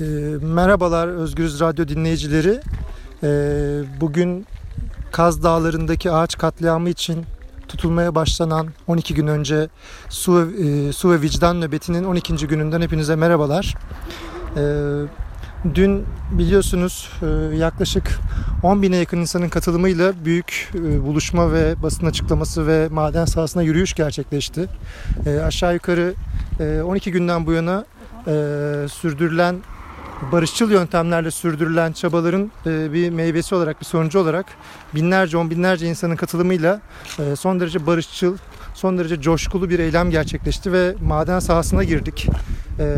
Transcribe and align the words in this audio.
E, 0.00 0.04
merhabalar 0.42 1.08
Özgürüz 1.08 1.60
Radyo 1.60 1.88
dinleyicileri. 1.88 2.60
E, 3.22 3.28
bugün 4.00 4.46
Kaz 5.12 5.42
Dağları'ndaki 5.42 6.10
ağaç 6.10 6.38
katliamı 6.38 6.88
için 6.88 7.24
tutulmaya 7.68 8.14
başlanan 8.14 8.68
12 8.86 9.14
gün 9.14 9.26
önce 9.26 9.68
su, 10.08 10.50
e, 10.62 10.92
su 10.92 11.10
ve 11.10 11.20
vicdan 11.20 11.60
nöbetinin 11.60 12.04
12. 12.04 12.46
gününden 12.46 12.80
hepinize 12.80 13.16
merhabalar. 13.16 13.74
E, 14.56 14.62
dün 15.74 16.04
biliyorsunuz 16.30 17.10
e, 17.22 17.56
yaklaşık 17.56 18.20
10 18.62 18.82
bine 18.82 18.96
yakın 18.96 19.18
insanın 19.18 19.48
katılımıyla 19.48 20.12
büyük 20.24 20.70
e, 20.74 21.04
buluşma 21.04 21.52
ve 21.52 21.82
basın 21.82 22.06
açıklaması 22.06 22.66
ve 22.66 22.88
maden 22.88 23.24
sahasına 23.24 23.62
yürüyüş 23.62 23.94
gerçekleşti. 23.94 24.68
E, 25.26 25.38
aşağı 25.38 25.74
yukarı 25.74 26.14
e, 26.60 26.82
12 26.82 27.12
günden 27.12 27.46
bu 27.46 27.52
yana 27.52 27.84
e, 28.26 28.32
sürdürülen 28.88 29.56
barışçıl 30.32 30.70
yöntemlerle 30.70 31.30
sürdürülen 31.30 31.92
çabaların 31.92 32.50
e, 32.66 32.92
bir 32.92 33.10
meyvesi 33.10 33.54
olarak, 33.54 33.80
bir 33.80 33.86
sonucu 33.86 34.18
olarak 34.18 34.46
binlerce, 34.94 35.36
on 35.36 35.50
binlerce 35.50 35.86
insanın 35.86 36.16
katılımıyla 36.16 36.80
e, 37.18 37.36
son 37.36 37.60
derece 37.60 37.86
barışçıl, 37.86 38.36
son 38.74 38.98
derece 38.98 39.20
coşkulu 39.20 39.70
bir 39.70 39.78
eylem 39.78 40.10
gerçekleşti 40.10 40.72
ve 40.72 40.94
maden 41.04 41.38
sahasına 41.38 41.84
girdik. 41.84 42.28
E, 42.78 42.96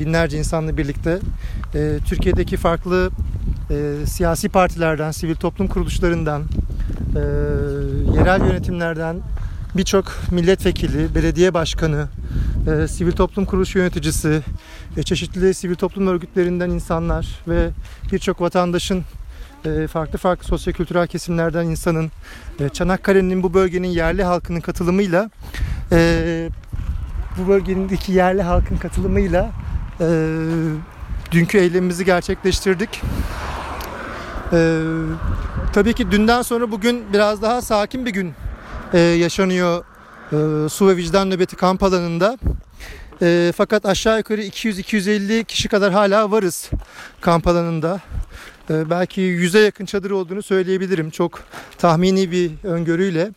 binlerce 0.00 0.38
insanla 0.38 0.76
birlikte 0.76 1.18
Türkiye'deki 2.06 2.56
farklı 2.56 3.10
siyasi 4.06 4.48
partilerden, 4.48 5.10
sivil 5.10 5.34
toplum 5.34 5.68
kuruluşlarından, 5.68 6.42
yerel 8.14 8.40
yönetimlerden 8.40 9.16
birçok 9.76 10.12
milletvekili, 10.30 11.14
belediye 11.14 11.54
başkanı, 11.54 12.08
e, 12.66 12.88
sivil 12.88 13.12
toplum 13.12 13.44
kuruluşu 13.44 13.78
yöneticisi, 13.78 14.42
e, 14.96 15.02
çeşitli 15.02 15.54
sivil 15.54 15.74
toplum 15.74 16.06
örgütlerinden 16.06 16.70
insanlar 16.70 17.26
ve 17.48 17.70
birçok 18.12 18.40
vatandaşın 18.40 19.04
e, 19.64 19.86
farklı 19.86 20.18
farklı 20.18 20.44
sosyokültürel 20.44 21.06
kesimlerden 21.06 21.64
insanın 21.64 22.10
e, 22.60 22.68
Çanakkale'nin 22.68 23.42
bu 23.42 23.54
bölgenin 23.54 23.88
yerli 23.88 24.24
halkının 24.24 24.60
katılımıyla 24.60 25.30
e, 25.92 26.50
bu 27.38 27.48
bölgedeki 27.48 28.12
yerli 28.12 28.42
halkın 28.42 28.76
katılımıyla 28.76 29.50
e, 30.00 30.06
dünkü 31.30 31.58
eylemimizi 31.58 32.04
gerçekleştirdik. 32.04 33.02
E, 34.52 34.80
tabii 35.72 35.92
ki 35.94 36.10
dünden 36.10 36.42
sonra 36.42 36.70
bugün 36.70 37.04
biraz 37.12 37.42
daha 37.42 37.62
sakin 37.62 38.06
bir 38.06 38.10
gün 38.10 38.34
e, 38.94 38.98
yaşanıyor 39.00 39.84
e, 40.32 40.68
su 40.68 40.88
ve 40.88 40.96
vicdan 40.96 41.30
nöbeti 41.30 41.56
kamp 41.56 41.82
alanında. 41.82 42.38
E, 43.22 43.52
fakat 43.56 43.86
aşağı 43.86 44.18
yukarı 44.18 44.42
200-250 44.42 45.44
kişi 45.44 45.68
kadar 45.68 45.92
hala 45.92 46.30
varız 46.30 46.70
kamp 47.20 47.46
alanında. 47.46 48.00
E, 48.70 48.90
belki 48.90 49.20
100'e 49.20 49.60
yakın 49.60 49.84
çadır 49.84 50.10
olduğunu 50.10 50.42
söyleyebilirim. 50.42 51.10
Çok 51.10 51.42
tahmini 51.78 52.30
bir 52.30 52.50
öngörüyle. 52.64 53.30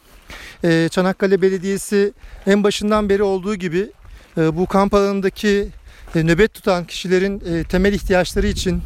E, 0.64 0.90
Çanakkale 0.92 1.42
Belediyesi 1.42 2.14
en 2.48 2.64
başından 2.64 3.10
beri 3.10 3.24
olduğu 3.24 3.56
gibi 3.56 3.92
e, 4.38 4.58
bu 4.58 4.66
kamp 4.66 4.94
alanındaki 4.94 5.68
e, 6.16 6.24
nöbet 6.24 6.54
tutan 6.54 6.86
kişilerin 6.86 7.42
e, 7.54 7.64
temel 7.64 7.94
ihtiyaçları 7.94 8.48
için 8.48 8.82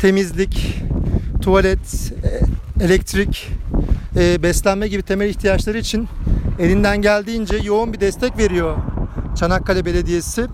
temizlik, 0.00 0.76
tuvalet, 1.42 2.12
e, 2.80 2.84
elektrik, 2.84 3.48
e, 4.16 4.42
beslenme 4.42 4.88
gibi 4.88 5.02
temel 5.02 5.28
ihtiyaçları 5.28 5.78
için 5.78 6.08
elinden 6.58 7.02
geldiğince 7.02 7.56
yoğun 7.56 7.92
bir 7.92 8.00
destek 8.00 8.38
veriyor 8.38 8.76
Çanakkale 9.36 9.84
Belediyesi. 9.84 10.46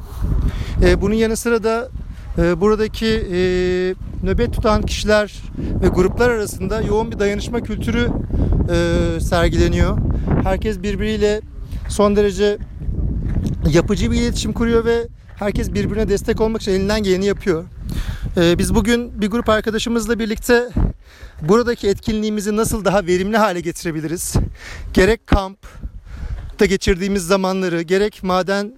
E, 0.85 1.01
bunun 1.01 1.15
yanı 1.15 1.37
sıra 1.37 1.65
da 1.65 1.89
e, 2.39 2.61
buradaki 2.61 3.07
e, 3.07 3.41
nöbet 4.23 4.53
tutan 4.53 4.83
kişiler 4.83 5.43
ve 5.83 5.89
gruplar 5.89 6.31
arasında 6.31 6.81
yoğun 6.81 7.13
bir 7.13 7.19
dayanışma 7.19 7.61
kültürü 7.61 8.09
e, 8.71 9.21
sergileniyor. 9.21 9.99
Herkes 10.43 10.83
birbiriyle 10.83 11.41
son 11.89 12.17
derece 12.17 12.59
yapıcı 13.71 14.11
bir 14.11 14.17
iletişim 14.17 14.53
kuruyor 14.53 14.85
ve 14.85 15.09
herkes 15.37 15.73
birbirine 15.73 16.09
destek 16.09 16.41
olmak 16.41 16.63
için 16.63 16.73
elinden 16.73 17.03
geleni 17.03 17.27
yapıyor. 17.27 17.65
E, 18.37 18.59
biz 18.59 18.75
bugün 18.75 19.21
bir 19.21 19.31
grup 19.31 19.49
arkadaşımızla 19.49 20.19
birlikte 20.19 20.69
buradaki 21.43 21.89
etkinliğimizi 21.89 22.57
nasıl 22.57 22.85
daha 22.85 23.07
verimli 23.07 23.37
hale 23.37 23.61
getirebiliriz? 23.61 24.35
Gerek 24.95 25.27
kamp, 25.27 25.59
da 26.61 26.67
geçirdiğimiz 26.67 27.27
zamanları 27.27 27.83
gerek 27.83 28.23
maden 28.23 28.73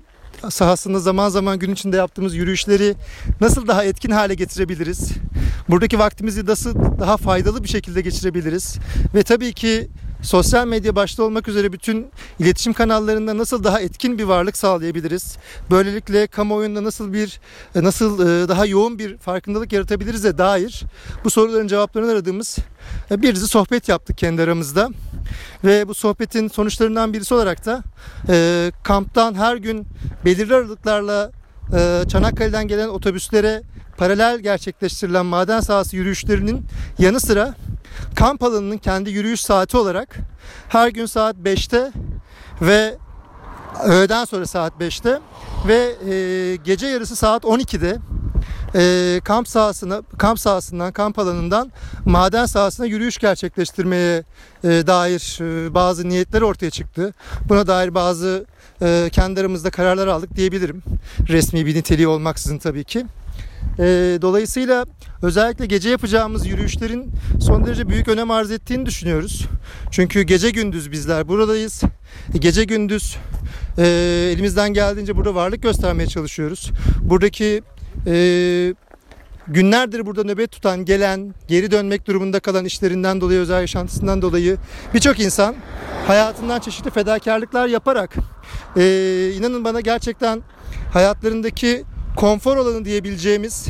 sahasında 0.51 0.99
zaman 1.01 1.29
zaman 1.29 1.59
gün 1.59 1.73
içinde 1.73 1.97
yaptığımız 1.97 2.35
yürüyüşleri 2.35 2.95
nasıl 3.41 3.69
daha 3.69 3.85
etkin 3.85 4.11
hale 4.11 4.35
getirebiliriz? 4.35 5.11
Buradaki 5.69 5.99
vaktimizi 5.99 6.47
nasıl 6.47 6.75
daha 7.01 7.17
faydalı 7.17 7.65
bir 7.65 7.69
şekilde 7.69 8.01
geçirebiliriz? 8.01 8.77
Ve 9.15 9.23
tabii 9.23 9.53
ki 9.53 9.89
sosyal 10.23 10.67
medya 10.67 10.97
başta 10.97 11.23
olmak 11.23 11.49
üzere 11.49 11.73
bütün 11.73 12.07
iletişim 12.39 12.73
kanallarında 12.73 13.39
nasıl 13.39 13.65
daha 13.65 13.81
etkin 13.81 14.19
bir 14.19 14.25
varlık 14.25 14.57
sağlayabiliriz? 14.57 15.37
Böylelikle 15.71 16.27
kamuoyunda 16.27 16.85
nasıl 16.85 17.13
bir 17.13 17.41
nasıl 17.75 18.21
e, 18.45 18.49
daha 18.49 18.67
yoğun 18.67 18.99
bir 18.99 19.19
farkındalık 19.19 19.73
yaratabiliriz 19.73 20.25
de 20.25 20.39
dair 20.39 20.83
bu 21.25 21.31
soruların 21.31 21.69
cevaplarını 21.69 22.13
aradığımız 22.13 22.59
e, 23.11 23.23
bir 23.23 23.35
dizi 23.35 23.49
sohbet 23.49 23.89
yaptık 23.89 24.19
kendi 24.19 24.43
aramızda. 24.43 24.91
Ve 25.65 25.89
bu 25.89 25.95
sohbetin 25.95 26.49
sonuçlarından 26.49 27.13
birisi 27.13 27.35
olarak 27.35 27.67
da 27.67 27.83
e, 28.29 28.73
kamptan 28.83 29.35
her 29.35 29.57
gün 29.57 29.87
belirli 30.25 30.55
aralıklarla 30.55 31.31
e, 31.75 32.09
Çanakkale'den 32.09 32.69
gelen 32.69 32.89
otobüslere 32.89 33.63
paralel 33.97 34.41
gerçekleştirilen 34.41 35.27
maden 35.27 35.61
sahası 35.61 35.97
yürüyüşlerinin 35.97 36.67
yanı 36.99 37.21
sıra 37.21 37.55
kamp 38.15 38.43
alanının 38.43 38.79
kendi 38.79 39.11
yürüyüş 39.11 39.41
saati 39.41 39.77
olarak 39.77 40.17
her 40.69 40.89
gün 40.89 41.07
saat 41.07 41.37
5'te 41.37 41.93
ve 42.63 42.99
öğleden 43.85 44.25
sonra 44.25 44.47
saat 44.47 44.73
5'te 44.81 45.21
ve 45.69 45.95
e, 46.15 46.57
gece 46.57 46.87
yarısı 46.87 47.17
saat 47.17 47.45
12'de 47.45 47.99
e, 48.75 49.21
kamp 49.25 49.49
sahasına 49.49 50.03
kamp 50.19 50.41
sahasından 50.41 50.93
kamp 50.93 51.19
alanından 51.19 51.73
maden 52.05 52.47
sahasına 52.47 52.87
yürüyüş 52.87 53.19
gerçekleştirmeye 53.19 54.25
e, 54.65 54.69
dair 54.69 55.39
e, 55.41 55.75
bazı 55.75 56.09
niyetler 56.09 56.43
ortaya 56.43 56.71
çıktı. 56.71 57.15
Buna 57.49 57.67
dair 57.67 57.95
bazı 57.95 58.47
e, 58.83 59.09
kendi 59.13 59.41
aramızda 59.41 59.71
kararlar 59.71 60.07
aldık 60.07 60.37
diyebilirim. 60.37 60.83
Resmi 61.29 61.67
bir 61.67 61.75
niteliği 61.75 62.09
olmaksızın 62.09 62.59
tabii 62.59 62.85
ki. 62.85 63.07
E, 63.79 64.19
dolayısıyla 64.23 64.87
özellikle 65.23 65.67
gece 65.67 65.91
yapacağımız 65.91 66.47
yürüyüşlerin 66.47 67.11
son 67.41 67.67
derece 67.67 67.89
büyük 67.89 68.09
önem 68.09 68.31
arz 68.31 68.51
ettiğini 68.51 68.87
düşünüyoruz. 68.87 69.47
Çünkü 69.91 70.23
gece 70.23 70.51
gündüz 70.51 70.93
bizler 70.93 71.29
buradayız. 71.29 71.83
E, 72.35 72.39
gece 72.39 72.65
gündüz 72.65 73.17
e, 73.79 73.87
elimizden 74.33 74.75
geldiğince 74.75 75.17
burada 75.17 75.35
varlık 75.35 75.63
göstermeye 75.63 76.07
çalışıyoruz. 76.07 76.71
Buradaki 77.03 77.63
e, 78.07 78.75
günlerdir 79.49 80.07
burada 80.07 80.25
nöbet 80.25 80.53
tutan, 80.53 80.85
gelen, 80.85 81.35
geri 81.49 81.71
dönmek 81.71 82.07
durumunda 82.07 82.41
kalan 82.41 82.65
işlerinden 82.65 83.21
dolayı, 83.21 83.41
özel 83.41 83.61
yaşantısından 83.61 84.23
dolayı 84.23 84.57
birçok 84.95 85.21
insan 85.21 85.55
hayatından 86.07 86.61
çeşitli 86.61 86.91
fedakarlıklar 86.91 87.67
yaparak 87.67 88.15
e, 88.77 89.33
inanın 89.39 89.65
bana 89.65 89.81
gerçekten 89.81 90.43
hayatlarındaki 90.93 91.85
konfor 92.17 92.57
alanı 92.57 92.85
diyebileceğimiz 92.85 93.67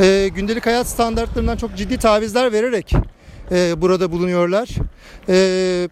e, 0.00 0.30
gündelik 0.34 0.66
hayat 0.66 0.86
standartlarından 0.86 1.56
çok 1.56 1.76
ciddi 1.76 1.98
tavizler 1.98 2.52
vererek 2.52 2.92
e, 3.50 3.82
burada 3.82 4.12
bulunuyorlar. 4.12 4.68
E, 5.28 5.88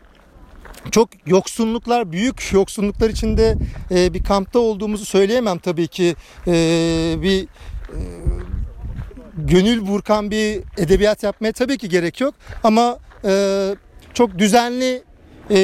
çok 0.91 1.09
yoksunluklar, 1.27 2.13
büyük 2.13 2.53
yoksunluklar 2.53 3.11
içinde 3.11 3.55
e, 3.91 4.15
bir 4.15 4.25
kampta 4.25 4.59
olduğumuzu 4.59 5.05
söyleyemem 5.05 5.59
tabii 5.59 5.89
ki. 5.89 6.15
E, 6.47 6.53
bir 7.23 7.43
e, 7.43 7.99
gönül 9.37 9.87
burkan 9.87 10.31
bir 10.31 10.63
edebiyat 10.79 11.23
yapmaya 11.23 11.53
tabii 11.53 11.79
ki 11.79 11.89
gerek 11.89 12.21
yok. 12.21 12.35
Ama 12.65 12.99
e, 13.25 13.75
çok 14.15 14.39
düzenli 14.39 15.03
e, 15.51 15.59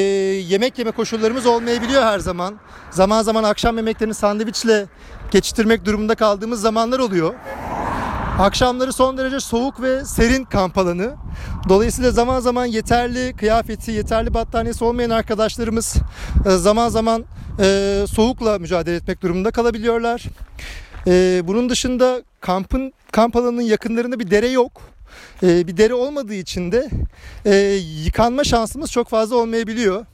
yemek 0.49 0.79
yeme 0.79 0.91
koşullarımız 0.91 1.47
olmayabiliyor 1.47 2.03
her 2.03 2.19
zaman. 2.19 2.55
Zaman 2.91 3.23
zaman 3.23 3.45
akşam 3.45 3.77
yemeklerini 3.77 4.15
sandviçle 4.15 4.87
geçiştirmek 5.31 5.85
durumunda 5.85 6.15
kaldığımız 6.15 6.61
zamanlar 6.61 6.99
oluyor. 6.99 7.35
Akşamları 8.39 8.93
son 8.93 9.19
derece 9.19 9.41
soğuk 9.41 9.83
ve 9.83 10.05
serin 10.05 10.45
kamp 10.45 10.79
alanı. 10.79 11.15
Dolayısıyla 11.69 12.11
zaman 12.11 12.41
zaman 12.41 12.67
yeterli 12.67 13.37
kıyafeti, 13.37 13.91
yeterli 13.91 14.35
battaniyesi 14.35 14.85
olmayan 14.85 15.11
arkadaşlarımız 15.11 15.97
e, 16.47 16.51
zaman 16.51 16.89
zaman 16.89 17.25
e, 17.61 18.05
soğukla 18.09 18.59
mücadele 18.59 18.97
etmek 18.97 19.23
durumunda 19.23 19.51
kalabiliyorlar. 19.51 20.23
E, 21.07 21.43
bunun 21.45 21.69
dışında 21.69 22.23
kampın 22.41 22.93
kamp 23.13 23.37
alanının 23.37 23.63
yakınlarında 23.63 24.19
bir 24.19 24.31
dere 24.31 24.49
yok. 24.49 24.83
bir 25.43 25.77
dere 25.77 25.95
olmadığı 25.95 26.35
için 26.35 26.73
de 26.73 26.91
yıkanma 28.05 28.45
şansımız 28.45 28.91
çok 28.91 29.09
fazla 29.09 29.37
olmayabiliyor. 29.37 30.07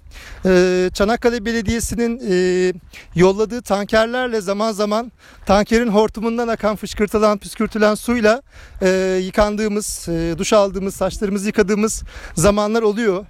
e, 0.47 0.91
Çanakkale 0.95 1.45
Belediyesi'nin 1.45 2.21
e, 2.31 2.73
yolladığı 3.15 3.63
tankerlerle 3.63 4.41
zaman 4.41 4.73
zaman 4.73 5.13
tankerin 5.47 5.89
hortumundan 5.89 6.49
akan 6.49 6.77
fışkırtılan 6.77 7.39
püskürtülen 7.39 7.95
suyla 7.95 8.43
e, 8.83 9.21
yıkandığımız, 9.23 10.09
e, 10.09 10.35
duş 10.39 10.53
aldığımız, 10.53 10.95
saçlarımızı 10.95 11.47
yıkadığımız 11.47 12.03
zamanlar 12.35 12.83
oluyor. 12.83 13.27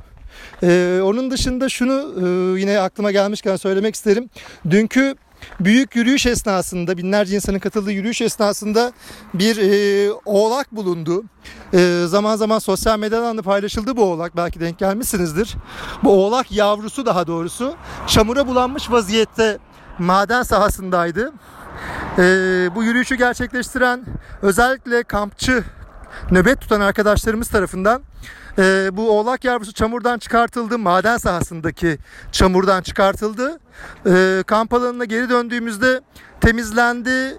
Ee, 0.63 1.01
onun 1.05 1.31
dışında 1.31 1.69
şunu 1.69 2.15
e, 2.17 2.61
yine 2.61 2.79
aklıma 2.81 3.13
gelmişken 3.13 3.57
söylemek 3.57 3.95
isterim. 3.95 4.31
Dünkü 4.71 5.15
büyük 5.61 5.97
yürüyüş 5.97 6.27
esnasında 6.27 6.97
binlerce 6.97 7.35
insanın 7.35 7.59
katıldığı 7.59 7.93
yürüyüş 7.93 8.21
esnasında 8.21 8.93
bir 9.35 9.57
e, 9.57 10.13
oğlak 10.25 10.73
bulundu. 10.73 11.25
E, 11.75 12.05
zaman 12.07 12.37
zaman 12.37 12.59
sosyal 12.59 12.99
medyadan 12.99 13.39
da 13.39 13.43
paylaşıldı 13.43 13.97
bu 13.97 14.05
oğlak. 14.05 14.37
Belki 14.37 14.61
denk 14.61 14.79
gelmişsinizdir. 14.79 15.55
Bu 16.05 16.25
oğlak 16.25 16.53
yavrusu 16.53 17.07
daha 17.07 17.27
doğrusu 17.27 17.75
çamura 18.07 18.47
bulanmış 18.47 18.91
vaziyette 18.91 19.59
maden 19.99 20.43
sahasındaydı. 20.43 21.33
E, 22.19 22.25
bu 22.75 22.85
yürüyüşü 22.85 23.15
gerçekleştiren 23.15 24.05
özellikle 24.43 25.03
kampçı 25.03 25.65
nöbet 26.31 26.61
tutan 26.61 26.81
arkadaşlarımız 26.81 27.49
tarafından 27.49 28.03
e, 28.59 28.91
bu 28.93 29.19
oğlak 29.19 29.45
yavrusu 29.45 29.73
çamurdan 29.73 30.19
çıkartıldı. 30.19 30.79
Maden 30.79 31.17
sahasındaki 31.17 31.99
çamurdan 32.33 32.83
çıkartıldı. 32.83 33.59
E, 34.07 34.43
kamp 34.47 34.75
alanına 34.75 35.05
geri 35.05 35.29
döndüğümüzde 35.31 36.01
temizlendi, 36.41 37.39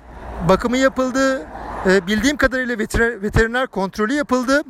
bakımı 0.49 0.77
yapıldı. 0.77 1.47
E, 1.85 2.07
bildiğim 2.07 2.37
kadarıyla 2.37 2.79
veteriner, 2.79 3.21
veteriner 3.21 3.67
kontrolü 3.67 4.13
yapıldı. 4.13 4.61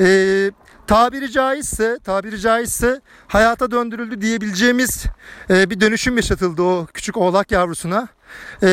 E, 0.00 0.50
tabiri 0.86 1.30
caizse, 1.30 1.98
tabiri 2.04 2.40
caizse 2.40 3.00
hayata 3.28 3.70
döndürüldü 3.70 4.20
diyebileceğimiz 4.20 5.04
e, 5.50 5.70
bir 5.70 5.80
dönüşüm 5.80 6.16
yaşatıldı 6.16 6.62
o 6.62 6.86
küçük 6.94 7.16
oğlak 7.16 7.52
yavrusuna. 7.52 8.08
E, 8.62 8.68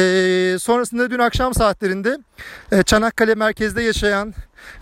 sonrasında 0.59 1.11
dün 1.11 1.19
akşam 1.19 1.53
saatlerinde 1.53 2.17
e, 2.71 2.83
Çanakkale 2.83 3.35
merkezde 3.35 3.83
yaşayan 3.83 4.33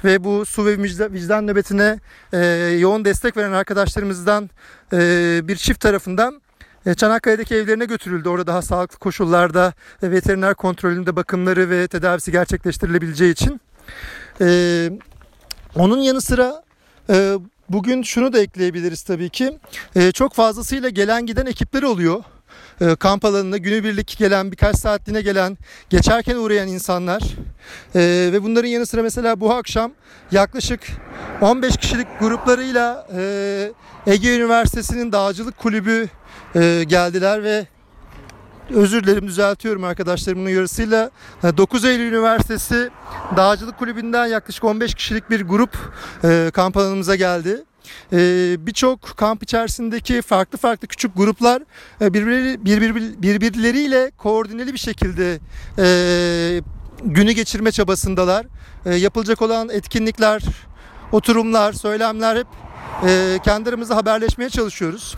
ve 0.03 0.23
bu 0.23 0.45
su 0.45 0.65
ve 0.65 0.77
vicdan, 1.13 1.47
nöbetine 1.47 1.99
e, 2.33 2.37
yoğun 2.79 3.05
destek 3.05 3.37
veren 3.37 3.51
arkadaşlarımızdan 3.51 4.49
e, 4.93 5.39
bir 5.43 5.55
çift 5.55 5.79
tarafından 5.79 6.41
e, 6.85 6.93
Çanakkale'deki 6.93 7.55
evlerine 7.55 7.85
götürüldü. 7.85 8.29
Orada 8.29 8.47
daha 8.47 8.61
sağlıklı 8.61 8.97
koşullarda 8.97 9.73
e, 10.03 10.11
veteriner 10.11 10.55
kontrolünde 10.55 11.15
bakımları 11.15 11.69
ve 11.69 11.87
tedavisi 11.87 12.31
gerçekleştirilebileceği 12.31 13.31
için. 13.31 13.61
E, 14.41 14.89
onun 15.75 15.97
yanı 15.97 16.21
sıra 16.21 16.63
e, 17.09 17.35
bugün 17.69 18.03
şunu 18.03 18.33
da 18.33 18.39
ekleyebiliriz 18.39 19.03
tabii 19.03 19.29
ki. 19.29 19.59
E, 19.95 20.11
çok 20.11 20.33
fazlasıyla 20.33 20.89
gelen 20.89 21.25
giden 21.25 21.45
ekipler 21.45 21.83
oluyor 21.83 22.23
e, 22.81 22.95
kamp 22.95 23.25
alanına 23.25 23.57
günübirlik 23.57 24.17
gelen 24.17 24.51
birkaç 24.51 24.75
saatliğine 24.75 25.21
gelen 25.21 25.57
geçerken 25.89 26.35
uğrayan 26.35 26.67
insanlar 26.67 27.23
e, 27.95 28.29
ve 28.33 28.43
bunların 28.43 28.69
yanı 28.69 28.85
sıra 28.85 29.03
mesela 29.03 29.39
bu 29.39 29.53
akşam 29.53 29.91
yaklaşık 30.31 30.81
15 31.41 31.77
kişilik 31.77 32.07
gruplarıyla 32.19 33.07
e, 33.17 33.71
Ege 34.07 34.37
Üniversitesi'nin 34.37 35.11
dağcılık 35.11 35.57
kulübü 35.57 36.07
e, 36.55 36.83
geldiler 36.87 37.43
ve 37.43 37.67
özür 38.69 39.03
dilerim 39.03 39.27
düzeltiyorum 39.27 39.83
arkadaşlarımın 39.83 40.45
uyarısıyla 40.45 41.11
9 41.43 41.85
Eylül 41.85 42.11
Üniversitesi 42.11 42.89
Dağcılık 43.35 43.77
Kulübü'nden 43.77 44.25
yaklaşık 44.25 44.63
15 44.63 44.95
kişilik 44.95 45.29
bir 45.29 45.41
grup 45.41 45.77
e, 46.23 46.51
kamp 46.53 46.77
alanımıza 46.77 47.15
geldi. 47.15 47.63
Ee, 48.13 48.55
birçok 48.59 49.01
kamp 49.01 49.43
içerisindeki 49.43 50.21
farklı 50.21 50.57
farklı 50.57 50.87
küçük 50.87 51.17
gruplar 51.17 51.63
e, 52.01 52.13
birbir, 52.13 52.59
birbirleriyle 53.21 54.11
koordineli 54.17 54.73
bir 54.73 54.79
şekilde 54.79 55.39
e, 55.79 56.61
günü 57.03 57.31
geçirme 57.31 57.71
çabasındalar. 57.71 58.45
E, 58.85 58.95
yapılacak 58.95 59.41
olan 59.41 59.69
etkinlikler, 59.69 60.43
oturumlar, 61.11 61.73
söylemler 61.73 62.35
hep 62.35 62.47
e, 63.05 63.39
kendi 63.43 63.93
haberleşmeye 63.93 64.49
çalışıyoruz. 64.49 65.15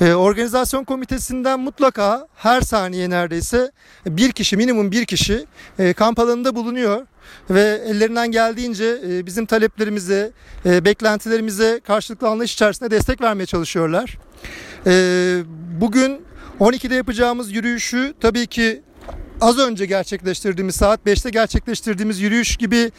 E, 0.00 0.14
organizasyon 0.14 0.84
komitesinden 0.84 1.60
mutlaka 1.60 2.28
her 2.36 2.60
saniye 2.60 3.10
neredeyse 3.10 3.72
bir 4.06 4.32
kişi 4.32 4.56
minimum 4.56 4.90
bir 4.90 5.04
kişi 5.04 5.46
e, 5.78 5.92
kamp 5.92 6.18
alanında 6.18 6.54
bulunuyor 6.54 7.06
ve 7.50 7.82
ellerinden 7.86 8.30
geldiğince 8.30 9.00
e, 9.08 9.26
bizim 9.26 9.46
taleplerimize, 9.46 10.32
e, 10.66 10.84
beklentilerimize 10.84 11.80
karşılıklı 11.86 12.28
anlayış 12.28 12.54
içerisinde 12.54 12.90
destek 12.90 13.20
vermeye 13.20 13.46
çalışıyorlar. 13.46 14.18
E, 14.86 14.92
bugün 15.80 16.22
12'de 16.60 16.94
yapacağımız 16.94 17.52
yürüyüşü 17.52 18.14
tabii 18.20 18.46
ki 18.46 18.82
az 19.40 19.58
önce 19.58 19.86
gerçekleştirdiğimiz 19.86 20.76
saat 20.76 21.00
5'te 21.06 21.30
gerçekleştirdiğimiz 21.30 22.20
yürüyüş 22.20 22.56
gibi 22.56 22.90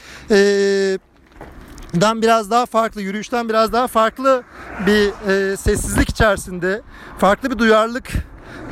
dan 2.02 2.22
biraz 2.22 2.52
daha 2.52 2.66
farklı, 2.66 3.02
yürüyüşten 3.02 3.50
biraz 3.50 3.74
daha 3.74 3.88
farklı 3.88 4.44
bir 4.88 5.30
e, 5.30 5.58
sessizlik 5.58 6.10
içerisinde, 6.10 6.82
farklı 7.18 7.52
bir 7.52 7.58
duyarlılık 7.58 8.12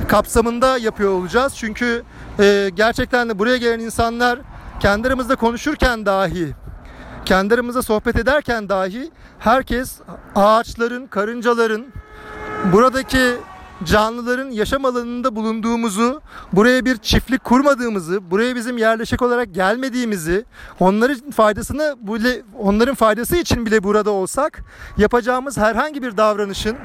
kapsamında 0.08 0.78
yapıyor 0.78 1.12
olacağız. 1.12 1.54
Çünkü 1.56 2.04
e, 2.40 2.70
gerçekten 2.76 3.30
de 3.30 3.40
buraya 3.40 3.58
gelen 3.58 3.80
insanlar 3.80 4.40
kendi 4.80 5.08
aramızda 5.08 5.36
konuşurken 5.36 6.06
dahi, 6.06 6.54
kendi 7.26 7.54
aramızda 7.54 7.82
sohbet 7.82 8.16
ederken 8.16 8.70
dahi 8.70 9.12
herkes 9.40 10.00
ağaçların, 10.36 11.08
karıncaların, 11.08 11.86
buradaki 12.74 13.34
canlıların 13.84 14.52
yaşam 14.52 14.86
alanında 14.86 15.36
bulunduğumuzu, 15.36 16.22
buraya 16.54 16.86
bir 16.86 16.98
çiftlik 16.98 17.44
kurmadığımızı, 17.44 18.32
buraya 18.32 18.56
bizim 18.56 18.78
yerleşik 18.78 19.22
olarak 19.22 19.54
gelmediğimizi, 19.54 20.46
onların 20.80 21.32
faydasını 21.32 21.96
bile 22.02 22.42
onların 22.60 22.96
faydası 22.96 23.38
için 23.38 23.66
bile 23.66 23.84
burada 23.84 24.12
olsak 24.12 24.64
yapacağımız 24.98 25.58
herhangi 25.58 26.02
bir 26.02 26.18
davranışın, 26.18 26.78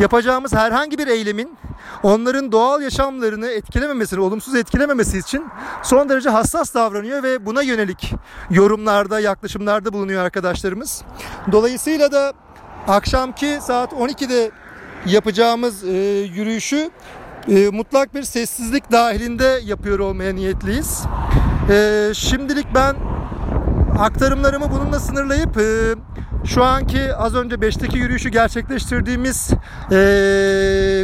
yapacağımız 0.00 0.52
herhangi 0.52 0.98
bir 0.98 1.06
eylemin 1.06 1.58
onların 2.02 2.52
doğal 2.52 2.82
yaşamlarını 2.82 3.46
etkilememesini, 3.46 4.20
olumsuz 4.20 4.54
etkilememesi 4.54 5.18
için 5.18 5.46
son 5.82 6.08
derece 6.08 6.30
hassas 6.30 6.74
davranıyor 6.74 7.22
ve 7.22 7.46
buna 7.46 7.62
yönelik 7.62 8.14
yorumlarda, 8.50 9.20
yaklaşımlarda 9.20 9.92
bulunuyor 9.92 10.24
arkadaşlarımız. 10.24 11.02
Dolayısıyla 11.52 12.12
da 12.12 12.32
akşamki 12.88 13.58
saat 13.62 13.92
12'de 13.92 14.50
yapacağımız 15.06 15.84
e, 15.84 15.90
yürüyüşü 16.34 16.90
e, 17.48 17.68
mutlak 17.68 18.14
bir 18.14 18.22
sessizlik 18.22 18.92
dahilinde 18.92 19.60
yapıyor 19.64 19.98
olmaya 19.98 20.32
niyetliyiz. 20.32 21.02
E, 21.70 22.10
şimdilik 22.14 22.66
ben 22.74 22.96
aktarımlarımı 23.98 24.70
bununla 24.70 25.00
sınırlayıp 25.00 25.56
e, 25.56 25.94
şu 26.44 26.64
anki 26.64 27.14
az 27.14 27.34
önce 27.34 27.56
5'teki 27.56 27.98
yürüyüşü 27.98 28.28
gerçekleştirdiğimiz 28.28 29.50
e, 29.90 29.96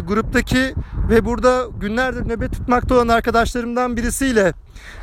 gruptaki 0.07 0.75
ve 1.11 1.25
burada 1.25 1.66
günlerdir 1.80 2.28
nöbet 2.28 2.52
tutmakta 2.52 2.94
olan 2.94 3.08
arkadaşlarımdan 3.08 3.96
birisiyle 3.96 4.52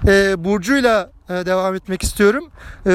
e, 0.07 0.43
Burcu'yla 0.43 1.11
e, 1.29 1.33
devam 1.33 1.75
etmek 1.75 2.03
istiyorum. 2.03 2.49
E, 2.85 2.91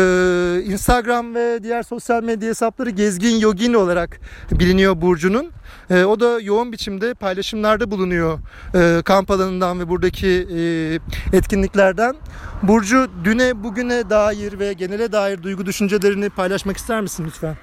Instagram 0.64 1.34
ve 1.34 1.62
diğer 1.62 1.82
sosyal 1.82 2.22
medya 2.22 2.48
hesapları 2.48 2.90
Gezgin 2.90 3.36
Yogin 3.36 3.74
olarak 3.74 4.20
biliniyor 4.50 5.00
Burcu'nun. 5.00 5.50
E, 5.90 6.04
o 6.04 6.20
da 6.20 6.40
yoğun 6.40 6.72
biçimde 6.72 7.14
paylaşımlarda 7.14 7.90
bulunuyor 7.90 8.38
e, 8.74 9.02
kamp 9.02 9.30
alanından 9.30 9.80
ve 9.80 9.88
buradaki 9.88 10.28
e, 10.28 11.36
etkinliklerden. 11.36 12.16
Burcu 12.62 13.10
düne 13.24 13.62
bugüne 13.64 14.10
dair 14.10 14.58
ve 14.58 14.72
genele 14.72 15.12
dair 15.12 15.42
duygu 15.42 15.66
düşüncelerini 15.66 16.30
paylaşmak 16.30 16.76
ister 16.76 17.00
misin 17.00 17.24
lütfen? 17.26 17.56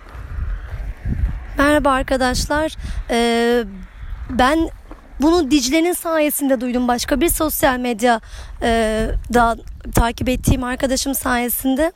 Merhaba 1.58 1.92
arkadaşlar. 1.92 2.76
Ee, 3.10 3.64
ben 4.30 4.70
bunu 5.24 5.52
Dicle'nin 5.52 5.94
sayesinde 5.94 6.62
duydum. 6.62 6.88
Başka 6.88 7.22
bir 7.22 7.30
sosyal 7.30 7.80
medya 7.80 8.22
da 9.34 9.58
takip 9.96 10.30
ettiğim 10.30 10.64
arkadaşım 10.64 11.16
sayesinde 11.16 11.92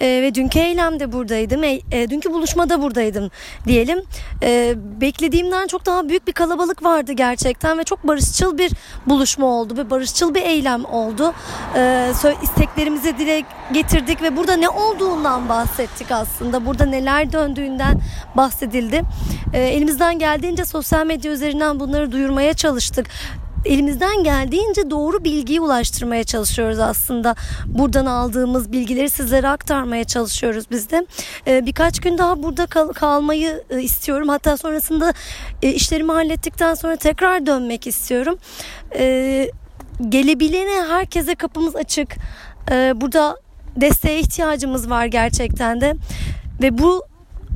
e, 0.00 0.06
ve 0.06 0.34
dünkü 0.34 0.58
eylemde 0.58 1.12
buradaydım. 1.12 1.64
E, 1.64 1.80
e, 1.92 2.10
dünkü 2.10 2.32
buluşmada 2.32 2.82
buradaydım 2.82 3.30
diyelim. 3.66 4.02
E, 4.42 4.74
beklediğimden 5.00 5.66
çok 5.66 5.86
daha 5.86 6.08
büyük 6.08 6.26
bir 6.26 6.32
kalabalık 6.32 6.84
vardı 6.84 7.12
gerçekten 7.12 7.78
ve 7.78 7.84
çok 7.84 8.06
barışçıl 8.06 8.58
bir 8.58 8.72
buluşma 9.06 9.46
oldu 9.46 9.76
ve 9.76 9.90
barışçıl 9.90 10.34
bir 10.34 10.42
eylem 10.42 10.84
oldu. 10.84 11.34
E, 11.76 12.12
isteklerimizi 12.42 13.18
dile 13.18 13.42
getirdik 13.72 14.22
ve 14.22 14.36
burada 14.36 14.56
ne 14.56 14.68
olduğundan 14.68 15.48
bahsettik 15.48 16.10
aslında. 16.10 16.66
Burada 16.66 16.84
neler 16.84 17.32
döndüğünden 17.32 18.00
bahsedildi. 18.34 19.02
E, 19.52 19.62
elimizden 19.62 20.18
geldiğince 20.18 20.64
sosyal 20.64 21.06
medya 21.06 21.32
üzerinden 21.32 21.80
bunları 21.80 22.12
duyurmaya 22.12 22.54
çalıştık 22.54 23.06
elimizden 23.66 24.24
geldiğince 24.24 24.90
doğru 24.90 25.24
bilgiyi 25.24 25.60
ulaştırmaya 25.60 26.24
çalışıyoruz 26.24 26.78
aslında. 26.78 27.34
Buradan 27.66 28.06
aldığımız 28.06 28.72
bilgileri 28.72 29.10
sizlere 29.10 29.48
aktarmaya 29.48 30.04
çalışıyoruz 30.04 30.64
biz 30.70 30.90
de. 30.90 31.06
Ee, 31.46 31.66
birkaç 31.66 32.00
gün 32.00 32.18
daha 32.18 32.42
burada 32.42 32.66
kal- 32.66 32.92
kalmayı 32.92 33.64
e, 33.70 33.82
istiyorum. 33.82 34.28
Hatta 34.28 34.56
sonrasında 34.56 35.12
e, 35.62 35.68
işlerimi 35.72 36.12
hallettikten 36.12 36.74
sonra 36.74 36.96
tekrar 36.96 37.46
dönmek 37.46 37.86
istiyorum. 37.86 38.38
Ee, 38.94 39.50
gelebilene 40.08 40.86
herkese 40.88 41.34
kapımız 41.34 41.76
açık. 41.76 42.16
Ee, 42.70 42.92
burada 42.96 43.36
desteğe 43.76 44.20
ihtiyacımız 44.20 44.90
var 44.90 45.06
gerçekten 45.06 45.80
de. 45.80 45.94
Ve 46.62 46.78
bu 46.78 47.04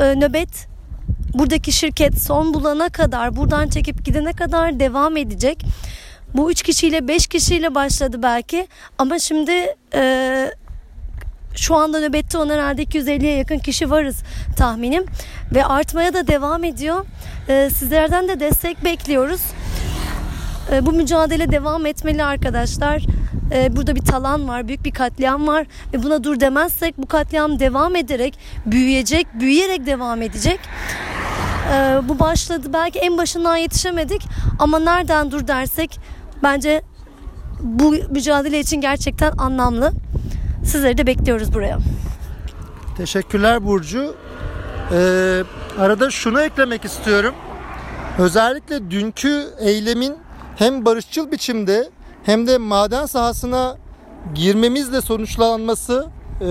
e, 0.03 0.15
nöbet 0.21 0.70
buradaki 1.35 1.73
şirket 1.73 2.23
son 2.23 2.55
bulana 2.55 2.89
kadar 2.89 3.37
buradan 3.37 3.69
çekip 3.69 4.05
gidene 4.05 4.33
kadar 4.33 4.81
devam 4.81 5.17
edecek. 5.17 5.65
Bu 6.35 6.51
üç 6.51 6.63
kişiyle 6.63 7.09
beş 7.09 7.27
kişiyle 7.27 7.75
başladı 7.75 8.23
belki 8.23 8.69
ama 8.99 9.19
şimdi 9.19 9.53
e, 9.95 10.51
şu 11.55 11.77
anda 11.77 12.01
nöbette 12.01 12.39
olan 12.39 12.55
herhalde 12.55 12.83
250'ye 12.83 13.37
yakın 13.37 13.59
kişi 13.59 13.91
varız 13.91 14.23
tahminim 14.57 15.05
ve 15.55 15.65
artmaya 15.65 16.15
da 16.15 16.27
devam 16.27 16.65
ediyor. 16.65 17.07
E, 17.49 17.71
sizlerden 17.71 18.29
de 18.29 18.41
destek 18.41 18.85
bekliyoruz. 18.85 19.41
E, 20.73 20.87
bu 20.87 20.93
mücadele 20.93 21.53
devam 21.53 21.87
etmeli 21.87 22.25
arkadaşlar. 22.25 23.03
E, 23.53 23.77
burada 23.77 23.97
bir 23.97 24.05
talan 24.05 24.49
var, 24.49 24.69
büyük 24.69 24.85
bir 24.85 24.91
katliam 24.91 25.47
var 25.47 25.67
ve 25.95 26.03
buna 26.03 26.25
dur 26.25 26.41
demezsek 26.41 26.99
bu 26.99 27.07
katliam 27.07 27.59
devam 27.59 27.97
ederek 27.97 28.39
büyüyecek, 28.67 29.27
büyüyerek 29.41 29.87
devam 29.87 30.23
edecek. 30.23 30.61
E, 31.71 32.01
bu 32.09 32.19
başladı 32.19 32.67
belki 32.73 32.99
en 32.99 33.19
başından 33.19 33.57
yetişemedik 33.57 34.23
ama 34.59 34.79
nereden 34.79 35.31
dur 35.31 35.47
dersek 35.47 36.01
bence 36.43 36.83
bu 37.61 37.95
mücadele 38.11 38.61
için 38.61 38.81
gerçekten 38.81 39.33
anlamlı. 39.39 39.93
Sizleri 40.65 40.99
de 40.99 41.07
bekliyoruz 41.07 41.55
buraya. 41.55 41.79
Teşekkürler 42.97 43.67
Burcu. 43.67 44.15
Ee, 44.93 45.43
arada 45.79 46.11
şunu 46.11 46.41
eklemek 46.43 46.85
istiyorum. 46.85 47.35
Özellikle 48.19 48.91
dünkü 48.91 49.47
eylemin 49.59 50.15
hem 50.57 50.85
barışçıl 50.85 51.33
biçimde 51.33 51.91
hem 52.25 52.47
de 52.47 52.59
maden 52.59 53.07
sahasına 53.07 53.77
girmemizle 54.35 55.01
sonuçlanması 55.01 56.07
e, 56.41 56.49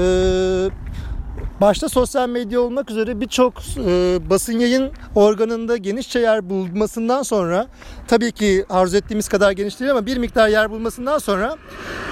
başta 1.62 1.89
sosyal 1.89 2.30
medya 2.30 2.62
olmak 2.62 2.92
üzere 2.92 3.22
birçok 3.22 3.54
e, 3.78 4.20
basın 4.30 4.60
yayın 4.60 4.92
organında 5.16 5.78
genişçe 5.78 6.20
yer 6.20 6.50
bulmasından 6.50 7.24
sonra 7.24 7.68
tabii 8.08 8.32
ki 8.32 8.66
arzu 8.70 8.98
ettiğimiz 8.98 9.28
kadar 9.28 9.51
geniş 9.51 9.80
değil 9.80 9.92
ama 9.92 10.06
bir 10.06 10.18
miktar 10.18 10.48
yer 10.48 10.72
bulmasından 10.72 11.18
sonra 11.18 11.58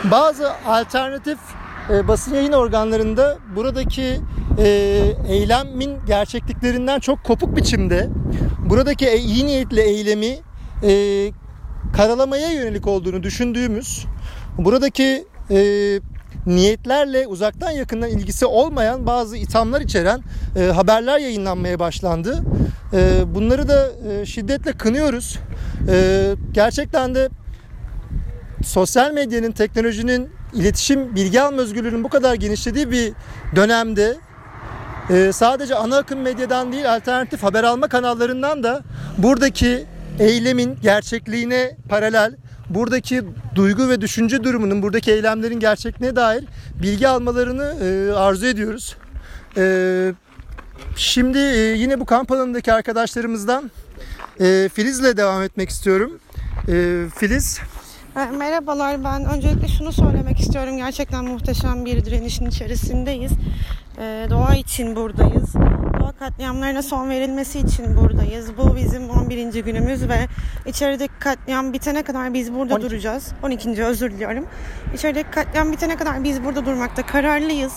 bazı 0.03 0.51
alternatif 0.67 1.37
e, 1.89 2.07
basın 2.07 2.35
yayın 2.35 2.51
organlarında 2.51 3.37
buradaki 3.55 4.19
e, 4.57 4.67
eylemin 5.29 6.05
gerçekliklerinden 6.07 6.99
çok 6.99 7.23
kopuk 7.23 7.55
biçimde 7.55 8.09
buradaki 8.69 9.05
e- 9.05 9.17
iyi 9.19 9.45
niyetli 9.45 9.81
eylemi 9.81 10.37
e, 10.83 10.91
karalamaya 11.95 12.51
yönelik 12.51 12.87
olduğunu 12.87 13.23
düşündüğümüz 13.23 14.05
buradaki 14.57 15.27
e, 15.51 15.57
niyetlerle 16.47 17.27
uzaktan 17.27 17.71
yakından 17.71 18.09
ilgisi 18.09 18.45
olmayan 18.45 19.05
bazı 19.05 19.37
ithamlar 19.37 19.81
içeren 19.81 20.21
e, 20.55 20.63
haberler 20.63 21.19
yayınlanmaya 21.19 21.79
başlandı. 21.79 22.43
E, 22.93 23.35
bunları 23.35 23.67
da 23.67 23.91
e, 24.09 24.25
şiddetle 24.25 24.73
kınıyoruz. 24.73 25.39
E, 25.89 26.25
gerçekten 26.51 27.15
de 27.15 27.29
sosyal 28.65 29.11
medyanın, 29.11 29.51
teknolojinin, 29.51 30.29
iletişim, 30.53 31.15
bilgi 31.15 31.41
alma 31.41 31.61
özgürlüğünün 31.61 32.03
bu 32.03 32.09
kadar 32.09 32.35
genişlediği 32.35 32.91
bir 32.91 33.13
dönemde 33.55 34.17
e, 35.09 35.31
sadece 35.33 35.75
ana 35.75 35.97
akım 35.97 36.19
medyadan 36.19 36.71
değil 36.71 36.95
alternatif 36.95 37.43
haber 37.43 37.63
alma 37.63 37.87
kanallarından 37.87 38.63
da 38.63 38.83
buradaki 39.17 39.85
eylemin 40.19 40.77
gerçekliğine 40.81 41.77
paralel 41.89 42.35
buradaki 42.69 43.23
duygu 43.55 43.89
ve 43.89 44.01
düşünce 44.01 44.43
durumunun 44.43 44.81
buradaki 44.81 45.11
eylemlerin 45.11 45.59
gerçekliğine 45.59 46.15
dair 46.15 46.43
bilgi 46.81 47.07
almalarını 47.07 47.75
e, 47.85 48.13
arzu 48.13 48.45
ediyoruz. 48.45 48.95
E, 49.57 50.13
şimdi 50.95 51.37
e, 51.37 51.57
yine 51.57 51.99
bu 51.99 52.05
kamp 52.05 52.31
alanındaki 52.31 52.73
arkadaşlarımızdan 52.73 53.71
e, 54.39 54.69
Filiz'le 54.73 55.17
devam 55.17 55.43
etmek 55.43 55.69
istiyorum. 55.69 56.19
E, 56.67 57.05
Filiz 57.15 57.59
E, 58.17 58.25
Merhabalar 58.37 59.03
ben 59.03 59.25
öncelikle 59.25 59.67
şunu 59.67 59.91
söylemek 59.91 60.39
istiyorum 60.39 60.77
gerçekten 60.77 61.25
muhteşem 61.25 61.85
bir 61.85 62.05
direnişin 62.05 62.45
içerisindeyiz 62.45 63.31
E, 63.99 64.27
doğa 64.29 64.55
için 64.55 64.95
buradayız 64.95 65.53
doğa 66.07 66.11
katliamlarına 66.15 66.81
son 66.81 67.09
verilmesi 67.09 67.59
için 67.59 67.97
buradayız 67.97 68.57
bu 68.57 68.75
bizim 68.75 69.09
11. 69.09 69.63
günümüz 69.63 70.09
ve 70.09 70.27
içerideki 70.65 71.13
katliam 71.19 71.73
bitene 71.73 72.03
kadar 72.03 72.33
biz 72.33 72.53
burada 72.53 72.75
12. 72.75 72.89
duracağız 72.89 73.31
12. 73.43 73.83
özür 73.83 74.11
diliyorum 74.11 74.47
içerideki 74.93 75.31
katliam 75.31 75.71
bitene 75.71 75.95
kadar 75.95 76.23
biz 76.23 76.43
burada 76.43 76.65
durmakta 76.65 77.05
kararlıyız 77.05 77.73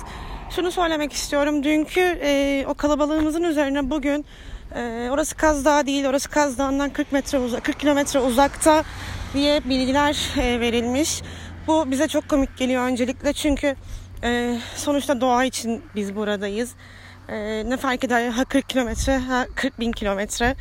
şunu 0.51 0.71
söylemek 0.73 1.13
istiyorum 1.13 1.63
dünkü 1.63 2.01
e, 2.01 2.65
o 2.69 2.75
kalabalığımızın 2.75 3.43
üzerine 3.43 3.91
bugün 3.91 4.25
e, 4.75 5.09
orası 5.11 5.37
Kaz 5.37 5.65
Dağı 5.65 5.87
değil 5.87 6.07
orası 6.07 6.31
Kaz 6.31 6.59
Dağı'ndan 6.59 6.91
40 6.91 7.13
metre 7.13 7.39
uzak 7.39 7.65
40 7.65 7.81
kilometre 7.81 8.21
uzakta 8.21 8.85
diye 9.35 9.61
bilgiler 9.65 10.29
e, 10.39 10.61
verilmiş. 10.61 11.23
Bu 11.67 11.91
bize 11.91 12.09
çok 12.09 12.29
komik 12.29 12.57
geliyor 12.57 12.83
öncelikle 12.83 13.33
çünkü 13.33 13.77
e, 14.25 14.59
sonuçta 14.77 15.21
doğa 15.21 15.45
için 15.45 15.83
biz 15.95 16.17
buradayız. 16.17 16.75
E, 17.31 17.63
ne 17.67 17.77
fark 17.77 18.05
eder 18.05 18.29
ha 18.29 18.45
40 18.45 18.69
kilometre 18.69 19.17
ha 19.17 19.47
40 19.55 19.81
bin 19.81 19.93
kilometre. 19.93 20.57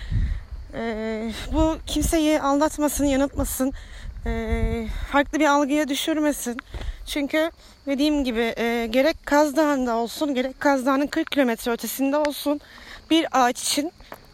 E, 0.73 1.31
bu 1.53 1.77
kimseyi 1.85 2.41
aldatmasın, 2.41 3.05
yanıltmasın. 3.05 3.73
E, 4.25 4.87
farklı 5.11 5.39
bir 5.39 5.45
algıya 5.45 5.87
düşürmesin. 5.87 6.57
Çünkü 7.05 7.51
dediğim 7.85 8.23
gibi 8.23 8.53
e, 8.57 8.87
gerek 8.89 9.17
Kaz 9.25 9.55
Dağı'nda 9.55 9.95
olsun 9.95 10.33
gerek 10.35 10.59
Kaz 10.59 10.85
Dağı'nın 10.85 11.07
40 11.07 11.31
kilometre 11.31 11.71
ötesinde 11.71 12.17
olsun 12.17 12.61
bir 13.09 13.27
ağaç 13.31 13.61
için 13.61 13.91